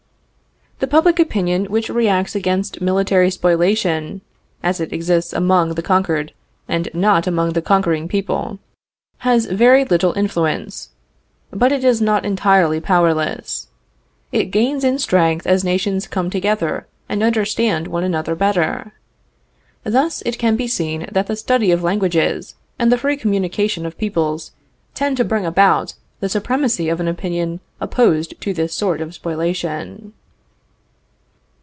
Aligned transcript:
The 0.83 0.87
public 0.97 1.19
opinion 1.19 1.65
which 1.65 1.91
reacts 1.91 2.33
against 2.33 2.81
military 2.81 3.29
spoliation, 3.29 4.21
(as 4.63 4.79
it 4.79 4.91
exists 4.91 5.31
among 5.31 5.75
the 5.75 5.83
conquered 5.83 6.33
and 6.67 6.89
not 6.91 7.27
among 7.27 7.51
the 7.53 7.61
conquering 7.61 8.07
people), 8.07 8.57
has 9.19 9.45
very 9.45 9.85
little 9.85 10.13
influence. 10.13 10.89
But 11.51 11.71
it 11.71 11.83
is 11.83 12.01
not 12.01 12.25
entirely 12.25 12.79
powerless. 12.79 13.67
It 14.31 14.45
gains 14.45 14.83
in 14.83 14.97
strength 14.97 15.45
as 15.45 15.63
nations 15.63 16.07
come 16.07 16.31
together 16.31 16.87
and 17.07 17.21
understand 17.21 17.85
one 17.85 18.03
another 18.03 18.33
better. 18.33 18.93
Thus, 19.83 20.23
it 20.25 20.39
can 20.39 20.55
be 20.55 20.65
seen 20.65 21.05
that 21.11 21.27
the 21.27 21.35
study 21.35 21.69
of 21.69 21.83
languages 21.83 22.55
and 22.79 22.91
the 22.91 22.97
free 22.97 23.17
communication 23.17 23.85
of 23.85 23.99
peoples 23.99 24.51
tend 24.95 25.15
to 25.17 25.23
bring 25.23 25.45
about 25.45 25.93
the 26.21 26.27
supremacy 26.27 26.89
of 26.89 26.99
an 26.99 27.07
opinion 27.07 27.59
opposed 27.79 28.33
to 28.41 28.51
this 28.51 28.73
sort 28.73 28.99
of 28.99 29.13
spoliation. 29.13 30.13